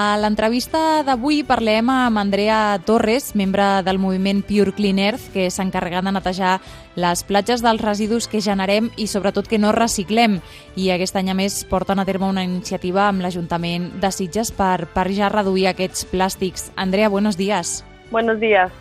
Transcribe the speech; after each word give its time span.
A 0.00 0.14
l'entrevista 0.16 1.02
d'avui 1.04 1.42
parlem 1.44 1.90
amb 1.92 2.16
Andrea 2.16 2.78
Torres, 2.88 3.34
membre 3.36 3.82
del 3.84 3.98
moviment 4.00 4.38
Pure 4.48 4.72
Clean 4.72 4.96
Earth, 4.96 5.26
que 5.34 5.50
s'encarrega 5.52 6.00
de 6.00 6.14
netejar 6.16 6.54
les 6.96 7.20
platges 7.28 7.60
dels 7.60 7.82
residus 7.84 8.24
que 8.24 8.40
generem 8.40 8.88
i 8.96 9.10
sobretot 9.12 9.44
que 9.50 9.58
no 9.60 9.74
reciclem. 9.76 10.38
I 10.72 10.88
aquest 10.94 11.20
any 11.20 11.28
a 11.28 11.36
més 11.36 11.66
porten 11.68 12.00
a 12.00 12.06
terme 12.08 12.30
una 12.32 12.46
iniciativa 12.48 13.10
amb 13.10 13.20
l'Ajuntament 13.20 13.90
de 14.00 14.08
Sitges 14.08 14.54
per, 14.56 14.86
per 14.88 15.10
ja 15.12 15.28
reduir 15.28 15.68
aquests 15.68 16.08
plàstics. 16.08 16.70
Andrea, 16.80 17.12
buenos 17.12 17.36
días. 17.36 17.84
Buenos 18.10 18.40
días. 18.40 18.72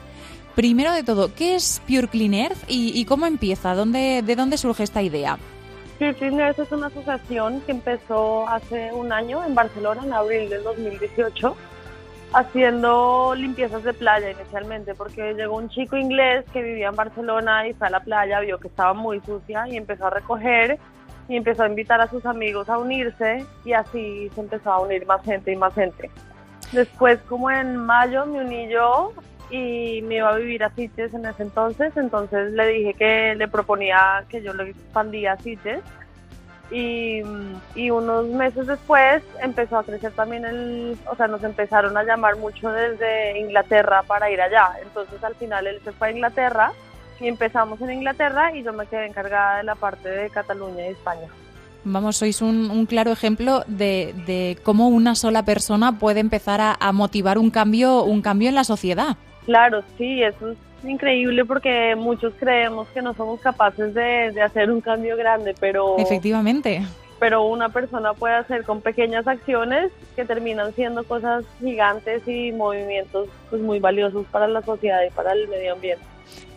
Primero 0.56 0.94
de 0.94 1.04
todo, 1.04 1.34
¿qué 1.36 1.56
es 1.56 1.82
Pure 1.86 2.08
Clean 2.08 2.34
Earth 2.34 2.64
y, 2.70 2.98
y 2.98 3.04
cómo 3.04 3.26
empieza? 3.26 3.76
¿Dónde, 3.76 4.24
¿De 4.26 4.38
dónde 4.38 4.58
surge 4.58 4.84
esta 4.84 5.02
idea? 5.02 5.38
Cleaners 6.00 6.58
es 6.58 6.72
una 6.72 6.88
asociación 6.88 7.60
que 7.62 7.74
empezó 7.74 8.48
hace 8.48 8.94
un 8.94 9.12
año 9.12 9.44
en 9.44 9.54
Barcelona, 9.54 10.02
en 10.06 10.14
abril 10.14 10.50
del 10.50 10.64
2018, 10.64 11.56
haciendo 12.34 13.34
limpiezas 13.36 13.84
de 13.84 13.94
playa 13.94 14.32
inicialmente, 14.32 14.96
porque 14.96 15.34
llegó 15.34 15.58
un 15.58 15.68
chico 15.68 15.98
inglés 15.98 16.46
que 16.54 16.64
vivía 16.64 16.88
en 16.88 16.96
Barcelona 16.96 17.68
y 17.68 17.74
fue 17.74 17.88
a 17.88 17.90
la 17.90 18.00
playa, 18.00 18.40
vio 18.40 18.60
que 18.60 18.70
estaba 18.70 18.94
muy 18.94 19.20
sucia 19.22 19.68
y 19.68 19.76
empezó 19.76 20.08
a 20.08 20.10
recoger 20.10 20.80
y 21.28 21.36
empezó 21.36 21.64
a 21.64 21.68
invitar 21.68 22.00
a 22.00 22.08
sus 22.08 22.26
amigos 22.26 22.70
a 22.70 22.78
unirse 22.78 23.46
y 23.66 23.74
así 23.74 24.30
se 24.34 24.40
empezó 24.40 24.72
a 24.72 24.80
unir 24.80 25.06
más 25.06 25.22
gente 25.24 25.52
y 25.52 25.58
más 25.58 25.74
gente. 25.74 26.10
Después, 26.72 27.20
como 27.28 27.52
en 27.52 27.76
mayo, 27.76 28.26
me 28.26 28.40
uní 28.40 28.70
yo 28.70 29.12
y 29.50 30.02
me 30.04 30.18
iba 30.18 30.30
a 30.30 30.36
vivir 30.36 30.64
a 30.64 30.70
Sitges 30.70 31.14
en 31.14 31.26
ese 31.26 31.44
entonces, 31.44 31.96
entonces 31.98 32.52
le 32.52 32.68
dije 32.68 32.94
que 32.94 33.36
le 33.36 33.48
proponía 33.48 34.24
que 34.30 34.42
yo 34.42 34.54
lo 34.54 34.64
expandía 34.64 35.34
a 35.34 35.38
Sitges 35.38 35.82
y, 36.72 37.22
y, 37.74 37.90
unos 37.90 38.28
meses 38.28 38.68
después 38.68 39.24
empezó 39.42 39.80
a 39.80 39.84
crecer 39.84 40.12
también 40.12 40.46
el, 40.46 40.96
o 41.12 41.16
sea, 41.16 41.28
nos 41.28 41.44
empezaron 41.44 41.98
a 41.98 42.04
llamar 42.04 42.38
mucho 42.38 42.72
desde 42.72 43.40
Inglaterra 43.40 44.04
para 44.04 44.30
ir 44.30 44.40
allá, 44.40 44.74
entonces 44.84 45.24
al 45.24 45.34
final 45.36 45.66
él 45.66 45.80
se 45.84 45.92
fue 45.94 46.10
a 46.10 46.12
Inglaterra 46.12 46.72
y 47.20 47.28
empezamos 47.28 47.82
en 47.82 47.92
Inglaterra 47.92 48.56
y 48.56 48.62
yo 48.62 48.72
me 48.72 48.86
quedé 48.86 49.08
encargada 49.08 49.58
de 49.58 49.64
la 49.64 49.76
parte 49.76 50.10
de 50.10 50.30
Cataluña 50.30 50.86
y 50.86 50.92
España. 50.92 51.28
Vamos, 51.86 52.18
sois 52.18 52.42
un, 52.42 52.70
un 52.70 52.86
claro 52.86 53.12
ejemplo 53.12 53.64
de, 53.66 54.14
de, 54.28 54.60
cómo 54.64 54.90
una 54.90 55.16
sola 55.16 55.44
persona 55.44 55.98
puede 55.98 56.20
empezar 56.20 56.60
a, 56.62 56.78
a 56.80 56.92
motivar 56.92 57.38
un 57.38 57.50
cambio, 57.50 58.04
un 58.04 58.22
cambio 58.22 58.50
en 58.50 58.56
la 58.56 58.66
sociedad. 58.66 59.18
Claro, 59.46 59.84
sí, 59.98 60.22
eso 60.24 60.52
es 60.52 60.58
increíble 60.84 61.46
porque 61.46 61.96
muchos 61.96 62.34
creemos 62.40 62.88
que 62.90 63.02
no 63.02 63.14
somos 63.14 63.40
capaces 63.40 63.94
de, 63.94 64.32
de 64.32 64.42
hacer 64.42 64.72
un 64.72 64.82
cambio 64.82 65.18
grande, 65.18 65.56
pero... 65.60 65.98
Efectivamente. 65.98 66.82
Pero 67.20 67.44
una 67.44 67.68
persona 67.70 68.14
puede 68.14 68.36
hacer 68.36 68.64
con 68.64 68.80
pequeñas 68.82 69.28
acciones 69.28 69.92
que 70.16 70.24
terminan 70.24 70.74
siendo 70.74 71.04
cosas 71.04 71.44
gigantes 71.60 72.26
y 72.28 72.54
movimientos 72.54 73.28
pues, 73.50 73.62
muy 73.62 73.80
valiosos 73.80 74.26
para 74.28 74.48
la 74.48 74.62
sociedad 74.62 75.02
y 75.06 75.12
para 75.12 75.34
el 75.34 75.48
medio 75.50 75.74
ambiente. 75.74 76.04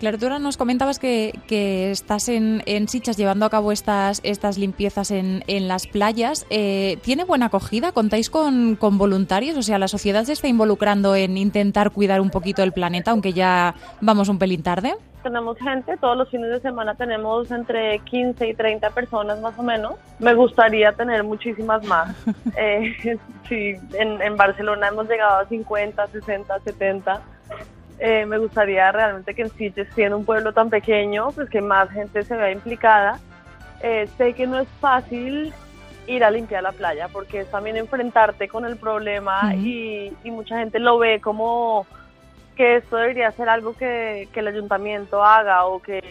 Claro, 0.02 0.18
tú 0.18 0.24
ahora 0.24 0.40
nos 0.40 0.56
comentabas 0.56 0.98
que, 0.98 1.38
que 1.46 1.92
estás 1.92 2.28
en, 2.28 2.64
en, 2.66 2.88
Sichas 2.88 3.16
llevando 3.16 3.46
a 3.46 3.50
cabo 3.50 3.70
estas, 3.70 4.20
estas 4.24 4.58
limpiezas 4.58 5.12
en, 5.12 5.44
en 5.46 5.68
las 5.68 5.86
playas. 5.86 6.44
Eh, 6.50 6.98
¿Tiene 7.02 7.22
buena 7.22 7.46
acogida? 7.46 7.92
¿Contáis 7.92 8.28
con, 8.28 8.74
con, 8.74 8.98
voluntarios? 8.98 9.56
O 9.56 9.62
sea, 9.62 9.78
¿la 9.78 9.86
sociedad 9.86 10.24
se 10.24 10.32
está 10.32 10.48
involucrando 10.48 11.14
en 11.14 11.36
intentar 11.36 11.92
cuidar 11.92 12.20
un 12.20 12.30
poquito 12.30 12.64
el 12.64 12.72
planeta, 12.72 13.12
aunque 13.12 13.32
ya 13.32 13.76
vamos 14.00 14.28
un 14.28 14.40
pelín 14.40 14.64
tarde? 14.64 14.94
Tenemos 15.22 15.56
gente, 15.58 15.96
todos 15.98 16.16
los 16.16 16.28
fines 16.30 16.50
de 16.50 16.58
semana 16.58 16.96
tenemos 16.96 17.48
entre 17.52 18.00
15 18.00 18.48
y 18.48 18.54
30 18.54 18.90
personas 18.90 19.40
más 19.40 19.56
o 19.56 19.62
menos. 19.62 19.94
Me 20.18 20.34
gustaría 20.34 20.90
tener 20.94 21.22
muchísimas 21.22 21.84
más. 21.86 22.12
eh, 22.56 22.92
sí, 23.48 23.76
en, 23.92 24.20
en 24.20 24.36
Barcelona 24.36 24.88
hemos 24.88 25.08
llegado 25.08 25.36
a 25.38 25.46
50, 25.46 26.08
60, 26.08 26.58
70 26.58 27.22
eh, 28.04 28.26
me 28.26 28.36
gustaría 28.36 28.90
realmente 28.90 29.32
que 29.32 29.42
en 29.42 29.50
Sitges, 29.50 29.86
siendo 29.94 30.16
un 30.16 30.24
pueblo 30.24 30.52
tan 30.52 30.70
pequeño, 30.70 31.30
pues 31.30 31.48
que 31.48 31.60
más 31.60 31.88
gente 31.90 32.24
se 32.24 32.34
vea 32.34 32.50
implicada. 32.50 33.20
Eh, 33.80 34.08
sé 34.18 34.32
que 34.34 34.44
no 34.44 34.58
es 34.58 34.66
fácil 34.80 35.54
ir 36.08 36.24
a 36.24 36.30
limpiar 36.32 36.64
la 36.64 36.72
playa 36.72 37.06
porque 37.06 37.40
es 37.40 37.50
también 37.52 37.76
enfrentarte 37.76 38.48
con 38.48 38.64
el 38.64 38.76
problema 38.76 39.42
uh 39.44 39.50
-huh. 39.50 39.56
y, 39.56 40.12
y, 40.24 40.30
mucha 40.32 40.58
gente 40.58 40.80
lo 40.80 40.98
ve 40.98 41.20
como 41.20 41.86
que 42.56 42.78
esto 42.78 42.96
debería 42.96 43.30
ser 43.30 43.48
algo 43.48 43.76
que, 43.76 44.28
que, 44.32 44.40
el 44.40 44.48
ayuntamiento 44.48 45.22
haga 45.22 45.64
o 45.66 45.80
que 45.80 46.02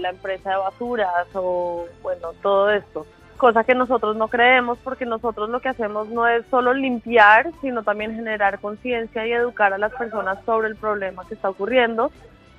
la 0.00 0.10
empresa 0.10 0.50
de 0.50 0.56
basuras 0.58 1.26
o 1.34 1.86
bueno, 2.02 2.34
todo 2.40 2.70
esto 2.70 3.04
cosa 3.42 3.64
que 3.64 3.74
nosotros 3.74 4.14
no 4.14 4.28
creemos 4.28 4.78
porque 4.84 5.04
nosotros 5.04 5.50
lo 5.50 5.58
que 5.58 5.68
hacemos 5.68 6.08
no 6.08 6.28
es 6.28 6.46
solo 6.48 6.72
limpiar, 6.72 7.50
sino 7.60 7.82
también 7.82 8.14
generar 8.14 8.60
conciencia 8.60 9.26
y 9.26 9.32
educar 9.32 9.72
a 9.72 9.78
las 9.78 9.92
personas 9.94 10.38
sobre 10.46 10.68
el 10.68 10.76
problema 10.76 11.26
que 11.26 11.34
está 11.34 11.50
ocurriendo 11.50 12.12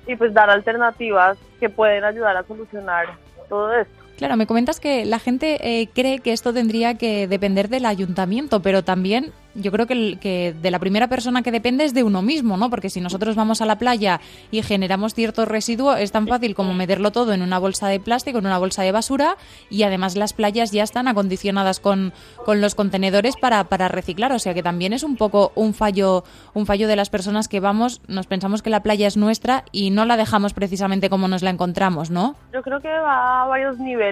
y 0.06 0.14
pues 0.14 0.34
dar 0.34 0.50
alternativas 0.50 1.38
que 1.58 1.70
pueden 1.70 2.04
ayudar 2.04 2.36
a 2.36 2.42
solucionar 2.42 3.06
todo 3.48 3.72
esto. 3.72 3.94
Claro, 4.16 4.36
me 4.36 4.46
comentas 4.46 4.78
que 4.78 5.04
la 5.04 5.18
gente 5.18 5.80
eh, 5.80 5.88
cree 5.92 6.20
que 6.20 6.32
esto 6.32 6.52
tendría 6.52 6.94
que 6.94 7.26
depender 7.26 7.68
del 7.68 7.84
ayuntamiento, 7.84 8.62
pero 8.62 8.84
también 8.84 9.32
yo 9.54 9.70
creo 9.72 9.86
que, 9.86 9.92
el, 9.92 10.18
que, 10.18 10.54
de 10.60 10.70
la 10.70 10.78
primera 10.78 11.08
persona 11.08 11.42
que 11.42 11.52
depende 11.52 11.84
es 11.84 11.94
de 11.94 12.02
uno 12.02 12.22
mismo, 12.22 12.56
¿no? 12.56 12.70
Porque 12.70 12.90
si 12.90 13.00
nosotros 13.00 13.36
vamos 13.36 13.60
a 13.60 13.66
la 13.66 13.78
playa 13.78 14.20
y 14.50 14.62
generamos 14.62 15.14
cierto 15.14 15.44
residuo, 15.44 15.94
es 15.94 16.12
tan 16.12 16.26
fácil 16.26 16.54
como 16.54 16.74
meterlo 16.74 17.12
todo 17.12 17.32
en 17.32 17.42
una 17.42 17.58
bolsa 17.58 17.88
de 17.88 18.00
plástico, 18.00 18.38
en 18.38 18.46
una 18.46 18.58
bolsa 18.58 18.82
de 18.82 18.92
basura, 18.92 19.36
y 19.70 19.82
además 19.84 20.16
las 20.16 20.32
playas 20.32 20.72
ya 20.72 20.82
están 20.82 21.08
acondicionadas 21.08 21.80
con, 21.80 22.12
con 22.44 22.60
los 22.60 22.74
contenedores 22.74 23.36
para, 23.36 23.64
para 23.64 23.88
reciclar. 23.88 24.32
O 24.32 24.38
sea 24.38 24.54
que 24.54 24.62
también 24.62 24.92
es 24.92 25.02
un 25.02 25.16
poco 25.16 25.52
un 25.54 25.74
fallo, 25.74 26.24
un 26.52 26.66
fallo 26.66 26.88
de 26.88 26.96
las 26.96 27.10
personas 27.10 27.48
que 27.48 27.60
vamos, 27.60 28.00
nos 28.08 28.26
pensamos 28.26 28.62
que 28.62 28.70
la 28.70 28.82
playa 28.82 29.06
es 29.06 29.16
nuestra 29.16 29.64
y 29.72 29.90
no 29.90 30.04
la 30.04 30.16
dejamos 30.16 30.52
precisamente 30.52 31.10
como 31.10 31.28
nos 31.28 31.42
la 31.42 31.50
encontramos, 31.50 32.10
¿no? 32.10 32.34
Yo 32.52 32.62
creo 32.62 32.80
que 32.80 32.88
va 32.88 33.42
a 33.42 33.46
varios 33.46 33.78
niveles 33.78 34.03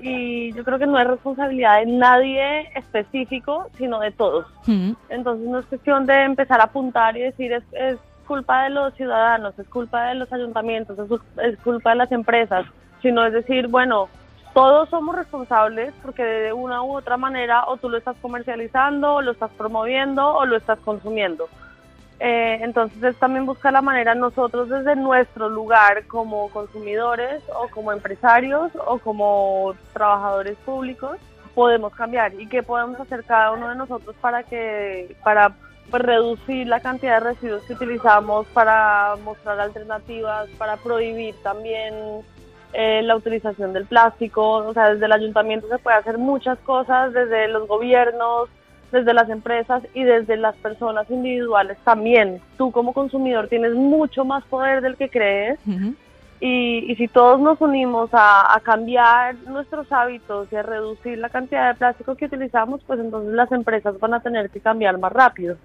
y 0.00 0.52
yo 0.52 0.64
creo 0.64 0.78
que 0.78 0.86
no 0.86 0.98
es 0.98 1.06
responsabilidad 1.06 1.80
de 1.80 1.86
nadie 1.86 2.68
específico, 2.74 3.68
sino 3.76 4.00
de 4.00 4.10
todos. 4.10 4.46
Mm. 4.66 4.92
Entonces 5.08 5.48
no 5.48 5.58
es 5.58 5.66
cuestión 5.66 6.06
de 6.06 6.24
empezar 6.24 6.60
a 6.60 6.64
apuntar 6.64 7.16
y 7.16 7.20
decir 7.20 7.52
es, 7.52 7.64
es 7.72 7.98
culpa 8.26 8.64
de 8.64 8.70
los 8.70 8.94
ciudadanos, 8.94 9.58
es 9.58 9.68
culpa 9.68 10.06
de 10.06 10.14
los 10.16 10.32
ayuntamientos, 10.32 10.98
es, 10.98 11.10
es, 11.44 11.58
culpa 11.60 11.90
de 11.90 11.96
las 11.96 12.12
empresas, 12.12 12.66
sino 13.02 13.24
es 13.24 13.32
decir, 13.32 13.68
bueno, 13.68 14.08
todos 14.54 14.88
somos 14.88 15.16
responsables 15.16 15.92
porque 16.02 16.22
de 16.24 16.52
una 16.52 16.82
u 16.82 16.96
otra 16.96 17.16
manera 17.16 17.64
o 17.66 17.76
tú 17.76 17.88
lo 17.88 17.98
estás 17.98 18.16
comercializando, 18.22 19.14
o 19.14 19.22
lo 19.22 19.32
estás 19.32 19.50
promoviendo 19.52 20.34
o 20.34 20.46
lo 20.46 20.56
estás 20.56 20.78
consumiendo. 20.80 21.48
Eh, 22.20 22.58
entonces 22.62 23.02
es 23.02 23.16
también 23.16 23.44
buscar 23.44 23.72
la 23.72 23.82
manera 23.82 24.14
nosotros 24.14 24.68
desde 24.68 24.94
nuestro 24.96 25.48
lugar 25.48 26.06
como 26.06 26.48
consumidores 26.50 27.42
o 27.54 27.68
como 27.68 27.92
empresarios 27.92 28.70
o 28.86 28.98
como 28.98 29.74
trabajadores 29.92 30.56
públicos 30.64 31.18
podemos 31.54 31.94
cambiar. 31.94 32.34
Y 32.34 32.48
qué 32.48 32.62
podemos 32.62 33.00
hacer 33.00 33.24
cada 33.24 33.52
uno 33.52 33.68
de 33.68 33.76
nosotros 33.76 34.14
para 34.20 34.42
que 34.42 35.16
para 35.22 35.54
pues, 35.90 36.02
reducir 36.02 36.66
la 36.66 36.80
cantidad 36.80 37.20
de 37.20 37.30
residuos 37.30 37.62
que 37.64 37.74
utilizamos 37.74 38.46
para 38.48 39.16
mostrar 39.24 39.60
alternativas 39.60 40.48
para 40.58 40.76
prohibir 40.76 41.34
también 41.42 41.94
eh, 42.72 43.02
la 43.02 43.16
utilización 43.16 43.72
del 43.72 43.86
plástico 43.86 44.54
o 44.54 44.72
sea 44.72 44.92
desde 44.92 45.06
el 45.06 45.12
ayuntamiento 45.12 45.68
se 45.68 45.78
puede 45.78 45.96
hacer 45.96 46.18
muchas 46.18 46.58
cosas 46.60 47.12
desde 47.12 47.48
los 47.48 47.68
gobiernos 47.68 48.48
desde 48.94 49.12
las 49.12 49.28
empresas 49.28 49.82
y 49.92 50.04
desde 50.04 50.36
las 50.36 50.56
personas 50.56 51.10
individuales 51.10 51.76
también 51.84 52.40
tú 52.56 52.70
como 52.70 52.94
consumidor 52.94 53.48
tienes 53.48 53.74
mucho 53.74 54.24
más 54.24 54.42
poder 54.44 54.80
del 54.80 54.96
que 54.96 55.10
crees 55.10 55.58
uh 55.66 55.70
-huh. 55.70 55.94
Y, 56.40 56.90
y, 56.92 56.96
si 56.96 57.08
todos 57.08 57.40
nos 57.40 57.58
unimos 57.60 58.10
a, 58.12 58.54
a, 58.54 58.60
cambiar 58.60 59.34
nuestros 59.46 59.90
hábitos 59.90 60.48
y 60.52 60.56
a 60.56 60.62
reducir 60.62 61.16
la 61.16 61.30
cantidad 61.30 61.68
de 61.68 61.78
plástico 61.78 62.16
que 62.16 62.26
utilizamos, 62.26 62.82
pues 62.86 63.00
entonces 63.00 63.32
las 63.32 63.50
empresas 63.50 63.98
van 63.98 64.12
a 64.14 64.20
tener 64.20 64.50
que 64.50 64.60
cambiar 64.60 64.98
más 64.98 65.12
rápido. 65.12 65.56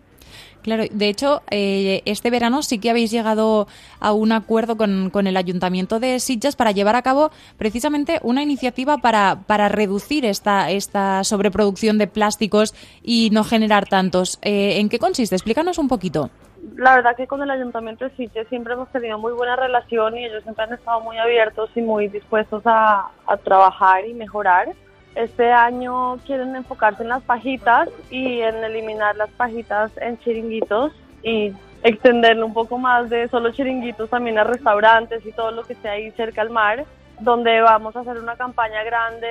Claro, 0.61 0.83
de 0.91 1.09
hecho, 1.09 1.41
eh, 1.51 2.01
este 2.06 2.30
verano 2.30 2.62
sí 2.63 2.80
que 2.80 2.89
habéis 2.89 3.12
llegado 3.12 3.68
a 4.00 4.12
un 4.12 4.31
acuerdo 4.31 4.77
con, 4.77 5.09
con, 5.09 5.25
el 5.27 5.38
Ayuntamiento 5.38 6.00
de 6.00 6.19
Sitges 6.19 6.56
para 6.56 6.71
llevar 6.71 6.95
a 6.95 7.01
cabo 7.01 7.31
precisamente 7.57 8.19
una 8.24 8.44
iniciativa 8.44 8.97
para, 8.97 9.39
para 9.47 9.69
reducir 9.69 10.25
esta, 10.25 10.69
esta 10.69 11.24
sobreproducción 11.24 11.97
de 11.97 12.07
plásticos 12.07 12.75
y 13.01 13.30
no 13.31 13.44
generar 13.44 13.88
tantos. 13.88 14.38
Eh, 14.41 14.80
¿En 14.80 14.89
qué 14.89 15.00
consiste? 15.00 15.36
Explícanos 15.36 15.77
un 15.77 15.88
poquito 15.88 16.30
la 16.75 16.95
verdad 16.95 17.15
que 17.15 17.27
con 17.27 17.42
el 17.42 17.51
Ayuntamiento 17.51 18.06
de 18.06 18.12
Sitges 18.15 18.47
siempre 18.47 18.74
hemos 18.74 18.89
tenido 18.89 19.18
muy 19.18 19.33
buena 19.33 19.56
relación 19.56 20.18
y 20.18 20.25
ellos 20.25 20.44
siempre 20.44 20.65
han 20.65 20.74
estado 20.74 21.01
muy 21.01 21.18
abiertos 21.18 21.69
y 21.75 21.81
muy 21.81 22.07
dispuestos 22.07 22.62
a, 22.65 23.09
a, 23.27 23.38
trabajar 23.38 24.06
y 24.06 24.13
mejorar. 24.13 24.69
Este 25.15 25.51
año 25.51 26.17
quieren 26.25 26.56
enfocarse 26.56 27.03
en 27.03 27.09
las 27.09 27.23
pajitas 27.23 27.89
y 28.09 28.39
en 28.41 28.63
eliminar 28.63 29.15
las 29.15 29.29
pajitas 29.31 29.91
en 29.97 30.17
chiringuitos 30.19 30.94
y 31.23 31.51
extenderlo 31.83 32.45
un 32.45 32.53
poco 32.53 32.77
más 32.77 33.09
de 33.09 33.27
solo 33.29 33.51
chiringuitos 33.51 34.09
también 34.09 34.38
a 34.38 34.44
restaurantes 34.44 35.25
y 35.25 35.31
todo 35.31 35.51
lo 35.51 35.63
que 35.63 35.73
esté 35.73 35.89
ahí 35.89 36.11
cerca 36.11 36.41
al 36.41 36.50
mar. 36.50 36.85
Donde 37.19 37.62
vamos 37.62 37.95
a 37.95 38.01
hacer 38.01 38.18
una 38.18 38.36
campaña 38.36 38.83
grande 38.83 39.27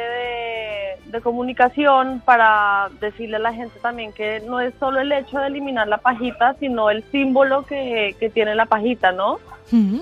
de, 1.07 1.21
comunicación 1.23 2.23
para 2.25 2.89
decirle 3.01 3.37
a 3.37 3.41
la 3.41 3.53
gente 3.53 3.81
también 3.81 4.13
que 4.13 4.41
no 4.47 4.61
es 4.61 4.73
solo 4.79 5.01
el 5.01 5.11
hecho 5.11 5.41
de 5.41 5.49
eliminar 5.49 5.89
la 5.89 5.99
pajita, 5.99 6.55
sino 6.61 6.91
el 6.91 7.03
símbolo 7.11 7.67
que, 7.67 8.15
que 8.21 8.31
tiene 8.31 8.55
la 8.55 8.67
pajita, 8.67 9.11
¿no? 9.11 9.39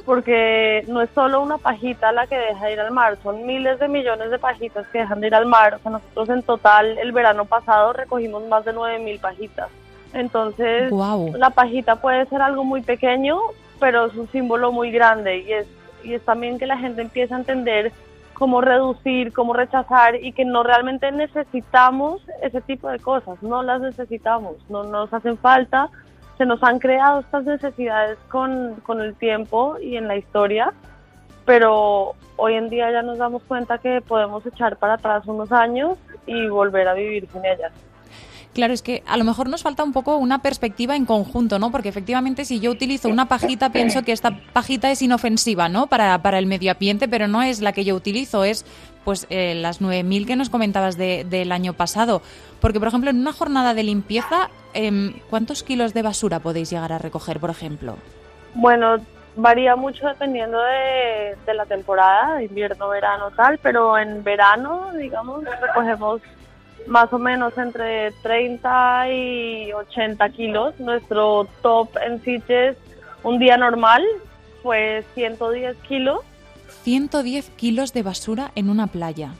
Porque 0.05 0.85
no 0.87 1.00
es 1.03 1.11
solo 1.15 1.43
una 1.43 1.59
pajita 1.59 2.12
la 2.12 2.27
que 2.27 2.37
deja 2.37 2.67
de 2.67 2.73
ir 2.75 2.81
al 2.81 2.93
mar, 2.93 3.19
son 3.23 3.44
miles 3.47 3.81
de 3.81 3.88
millones 3.88 4.31
de 4.31 4.38
pajitas 4.38 4.87
que 4.88 4.99
dejan 4.99 5.21
de 5.21 5.27
ir 5.29 5.35
al 5.35 5.47
mar. 5.47 5.75
O 5.75 5.79
sea, 5.79 5.91
nosotros 5.93 6.29
en 6.29 6.43
total 6.43 6.99
el 6.99 7.12
verano 7.12 7.47
pasado 7.47 7.93
recogimos 7.93 8.47
más 8.47 8.65
de 8.65 8.75
9.000 8.75 9.21
pajitas. 9.21 9.69
Entonces, 10.12 10.93
la 10.93 11.50
pajita 11.50 11.97
puede 11.97 12.27
ser 12.27 12.43
algo 12.43 12.65
muy 12.65 12.83
pequeño, 12.83 13.38
pero 13.81 14.06
es 14.06 14.15
un 14.15 14.29
símbolo 14.31 14.71
muy 14.71 14.91
grande 14.91 15.38
y 15.38 15.53
es, 15.53 15.67
y 16.06 16.14
es 16.14 16.25
también 16.25 16.58
que 16.58 16.67
la 16.67 16.79
gente 16.79 17.03
empieza 17.03 17.35
a 17.35 17.38
entender 17.38 17.93
cómo 18.32 18.61
reducir, 18.61 19.32
cómo 19.32 19.55
rechazar 19.55 20.23
y 20.23 20.32
que 20.32 20.44
no 20.44 20.62
realmente 20.62 21.11
necesitamos 21.11 22.23
ese 22.43 22.61
tipo 22.61 22.88
de 22.88 22.99
cosas, 22.99 23.43
no 23.43 23.62
las 23.62 23.81
necesitamos, 23.81 24.56
no 24.69 24.85
nos 24.85 25.12
hacen 25.12 25.38
falta, 25.38 25.88
se 26.38 26.44
nos 26.44 26.62
han 26.62 26.79
creado 26.79 27.20
estas 27.20 27.44
necesidades 27.44 28.19
con, 28.29 28.75
con 28.82 29.00
el 29.00 29.14
tiempo 29.14 29.79
y 29.81 29.97
en 29.97 30.06
la 30.06 30.17
historia, 30.17 30.73
pero 31.47 32.14
hoy 32.37 32.55
en 32.55 32.69
día 32.69 32.91
ya 32.93 33.02
nos 33.02 33.19
damos 33.19 33.43
cuenta 33.44 33.79
que 33.79 34.02
podemos 34.02 34.44
echar 34.47 34.76
para 34.76 34.94
atrás 34.94 35.26
unos 35.26 35.50
años 35.50 35.97
y 36.26 36.47
volver 36.49 36.88
a 36.88 36.94
vivir 36.94 37.26
sin 37.32 37.44
ellas. 37.44 37.73
Claro, 38.56 38.73
es 38.73 38.81
que 38.81 39.03
a 39.06 39.19
lo 39.19 39.25
mejor 39.25 39.50
nos 39.50 39.62
falta 39.62 39.85
un 39.85 39.93
poco 39.93 40.17
una 40.17 40.38
perspectiva 40.38 40.97
en 40.97 41.05
conjunto, 41.05 41.58
¿no? 41.58 41.70
Porque 41.70 41.91
efectivamente 41.91 42.47
si 42.47 42.58
yo 42.58 42.70
utilizo 42.70 43.11
una 43.11 43.29
pajita, 43.29 43.69
pienso 43.69 44.03
que 44.03 44.12
esta 44.12 44.31
pajita 44.55 44.91
es 44.91 45.03
inofensiva, 45.03 45.69
¿no? 45.69 45.88
Para, 45.88 46.23
para 46.23 46.38
el 46.38 46.47
medio 46.47 46.73
ambiente, 46.73 47.06
pero 47.06 47.29
no 47.29 47.43
es 47.43 47.61
la 47.61 47.73
que 47.73 47.85
yo 47.85 47.94
utilizo, 47.94 48.44
es 48.44 48.64
pues 49.05 49.26
eh, 49.29 49.55
las 49.56 49.82
9.000 49.82 50.26
que 50.26 50.37
nos 50.37 50.49
comentabas 50.49 50.97
del 50.97 51.53
año 51.53 51.75
pasado. 51.75 52.23
Porque, 52.62 52.79
por 52.79 52.88
ejemplo, 52.88 53.11
en 53.11 53.20
una 53.20 53.35
jornada 53.35 53.75
de 53.75 53.82
limpieza, 53.82 54.49
em, 54.73 55.20
¿cuántos 55.29 55.62
kilos 55.62 55.93
de 55.93 56.00
basura 56.00 56.41
podéis 56.41 56.70
llegar 56.70 56.94
a 56.94 56.99
recoger, 56.99 57.38
por 57.38 57.50
ejemplo? 57.50 57.99
Bueno, 58.55 58.97
varía 59.37 59.76
mucho 59.76 60.09
dependiendo 60.09 60.59
de, 60.62 61.37
de 61.44 61.52
la 61.52 61.67
temporada, 61.67 62.43
invierno, 62.43 62.88
verano, 62.88 63.31
tal, 63.32 63.59
pero 63.59 63.99
en 63.99 64.25
verano, 64.25 64.93
digamos, 64.94 65.44
recogemos 65.61 66.23
más 66.87 67.12
o 67.12 67.19
menos 67.19 67.56
entre 67.59 68.12
30 68.23 69.12
y 69.12 69.73
80 69.73 70.29
kilos. 70.31 70.79
Nuestro 70.79 71.47
top 71.62 71.91
en 72.05 72.23
Sitges 72.23 72.77
un 73.23 73.38
día 73.38 73.56
normal 73.56 74.05
fue 74.62 75.05
110 75.15 75.77
kilos. 75.88 76.21
110 76.83 77.50
kilos 77.50 77.93
de 77.93 78.03
basura 78.03 78.53
en 78.55 78.71
una 78.71 78.87
playa. 78.87 79.33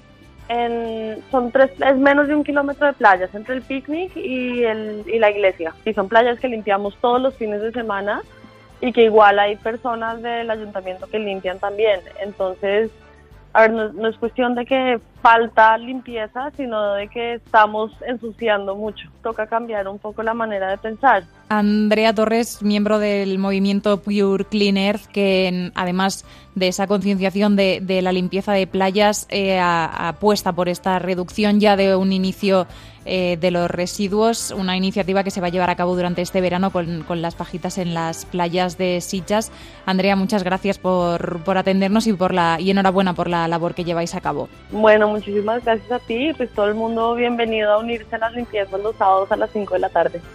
En, 0.49 1.19
son 1.31 1.51
tres, 1.51 1.71
es 1.85 1.97
menos 1.97 2.29
de 2.29 2.35
un 2.35 2.45
kilómetro 2.45 2.87
de 2.87 2.93
playas 2.93 3.35
entre 3.35 3.55
el 3.55 3.63
picnic 3.63 4.17
y, 4.17 4.65
el, 4.65 5.05
y 5.07 5.19
la 5.19 5.31
iglesia. 5.31 5.75
Y 5.85 5.93
son 5.93 6.09
playas 6.09 6.39
que 6.39 6.49
limpiamos 6.49 6.97
todos 7.01 7.21
los 7.21 7.35
fines 7.35 7.61
de 7.61 7.73
semana 7.73 8.23
y 8.81 8.93
que 8.93 9.05
igual 9.05 9.39
hay 9.39 9.57
personas 9.57 10.23
del 10.23 10.51
ayuntamiento 10.51 11.07
que 11.07 11.19
limpian 11.19 11.59
también. 11.59 12.01
Entonces, 12.21 12.91
a 13.53 13.63
ver, 13.63 13.73
no, 13.73 14.09
es 14.09 14.17
cuestión 14.19 14.55
de 14.55 14.67
que 14.67 15.01
falta 15.27 15.77
limpieza, 15.77 16.53
sino 16.57 16.93
de 16.93 17.09
que 17.09 17.35
estamos 17.35 17.91
ensuciando 18.07 18.77
mucho. 18.77 19.09
Toca 19.25 19.49
cambiar 19.49 19.89
un 19.89 19.99
poco 19.99 20.23
la 20.23 20.35
manera 20.35 20.71
de 20.71 20.79
pensar. 20.79 21.25
Andrea 21.49 22.15
Torres, 22.15 22.63
miembro 22.63 23.01
del 23.01 23.37
movimiento 23.39 24.01
Pure 24.01 24.45
Clean 24.45 24.77
Earth, 24.77 25.07
que 25.07 25.73
además 25.75 26.25
de 26.55 26.69
esa 26.69 26.87
concienciación 26.87 27.57
de, 27.57 28.01
la 28.03 28.13
limpieza 28.13 28.53
de 28.53 28.69
playas, 28.69 29.27
eh, 29.29 29.59
apuesta 29.61 30.53
por 30.53 30.69
esta 30.69 31.01
reducción 31.01 31.59
ya 31.59 31.77
de 31.77 31.97
un 31.97 32.13
inicio 32.13 32.69
eh, 33.09 33.37
de 33.41 33.53
los 33.53 33.71
residuos, 33.71 34.51
una 34.51 34.77
iniciativa 34.77 35.23
que 35.23 35.31
se 35.31 35.41
va 35.41 35.47
a 35.47 35.51
llevar 35.51 35.71
a 35.71 35.77
cabo 35.77 35.95
durante 35.95 36.23
este 36.23 36.41
verano 36.41 36.73
con, 36.73 37.05
las 37.23 37.37
pajitas 37.37 37.79
en 37.79 37.95
las 37.95 38.25
playas 38.25 38.79
de 38.79 39.01
Sitges. 39.01 39.53
Andrea, 39.87 40.17
muchas 40.17 40.43
gracias 40.43 40.79
por, 40.79 41.45
por 41.45 41.57
atendernos 41.57 42.09
y, 42.09 42.15
por 42.15 42.35
la, 42.35 42.59
y 42.59 42.71
enhorabuena 42.73 43.15
por 43.15 43.29
la 43.29 43.47
labor 43.47 43.75
que 43.75 43.85
lleváis 43.85 44.17
a 44.17 44.21
cabo. 44.21 44.49
Bueno, 44.73 45.07
muchísimas 45.17 45.65
gracias 45.65 45.91
a 45.91 45.99
ti. 45.99 46.33
Pues 46.37 46.51
todo 46.51 46.67
el 46.67 46.75
mundo 46.75 47.15
bienvenido 47.15 47.73
a 47.73 47.79
unirse 47.79 48.15
a 48.15 48.19
las 48.19 48.35
limpiezas 48.35 48.81
los 48.81 48.97
sábados 48.97 49.33
a 49.33 49.37
las 49.37 49.51
5 49.51 49.75
de 49.75 49.81
la 49.81 49.89
tarde. 49.89 50.21